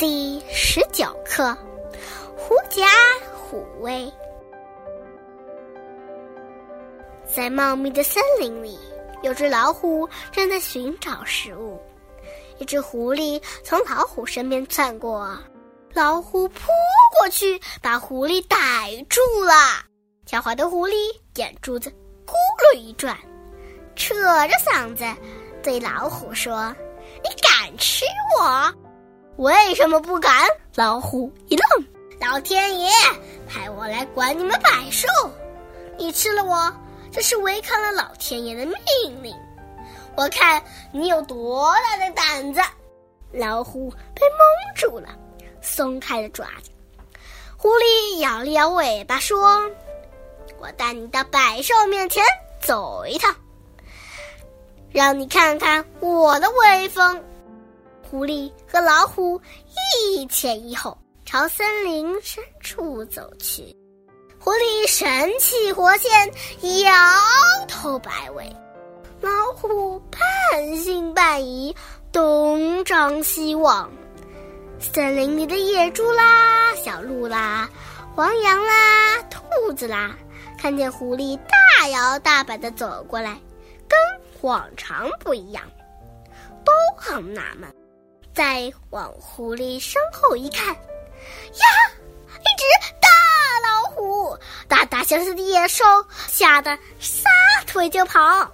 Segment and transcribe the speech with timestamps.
[0.00, 1.54] 第十九课：
[2.34, 2.86] 狐假
[3.36, 4.10] 虎威。
[7.26, 8.78] 在茂密的森林里，
[9.20, 11.78] 有只老虎正在寻找食物。
[12.56, 15.38] 一只狐狸从老虎身边窜过，
[15.92, 16.62] 老虎扑
[17.18, 19.52] 过去把狐狸逮住了。
[20.26, 20.94] 狡猾的狐狸
[21.34, 21.90] 眼珠子
[22.24, 22.32] 咕
[22.72, 23.14] 噜一转，
[23.96, 24.14] 扯
[24.48, 25.04] 着嗓子
[25.62, 26.74] 对老虎说
[27.22, 28.06] ：“你敢吃
[28.38, 28.74] 我？”
[29.36, 30.46] 为什么不敢？
[30.74, 31.86] 老虎一愣，
[32.20, 32.90] 老天爷
[33.48, 35.08] 派我来管你们百兽，
[35.96, 36.72] 你吃了我，
[37.10, 39.34] 这是违抗了老天爷的命令。
[40.16, 40.62] 我看
[40.92, 42.60] 你有多大的胆子！
[43.32, 45.08] 老虎被蒙住了，
[45.62, 46.70] 松开了爪子。
[47.56, 49.70] 狐狸摇了摇尾巴说
[50.60, 52.22] ：“我带你到百兽面前
[52.60, 53.34] 走一趟，
[54.90, 57.22] 让你看看我的威风。”
[58.10, 59.40] 狐狸和老虎
[60.08, 63.62] 一前一后朝森林深处走去，
[64.36, 66.10] 狐狸神气活现，
[66.82, 66.92] 摇
[67.68, 68.42] 头摆尾；
[69.20, 71.72] 老虎半信半疑，
[72.10, 73.88] 东张西望。
[74.80, 77.70] 森林里的野猪啦、小鹿啦、
[78.16, 80.16] 黄羊啦、兔子啦，
[80.58, 83.40] 看见狐狸大摇大摆的走过来，
[83.86, 83.96] 跟
[84.40, 85.62] 往常不一样，
[86.64, 87.72] 都很纳闷。
[88.40, 91.66] 再往狐狸身后一看，呀，
[92.38, 92.64] 一只
[92.98, 93.06] 大
[93.62, 94.34] 老虎！
[94.66, 95.84] 大大小小的野兽
[96.26, 97.28] 吓得撒
[97.66, 98.50] 腿就跑。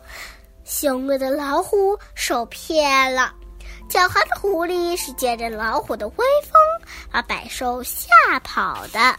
[0.65, 3.33] 凶恶的老虎受骗了，
[3.89, 6.61] 狡猾的狐狸是借着老虎的威风
[7.13, 8.09] 把百兽吓
[8.43, 9.17] 跑的。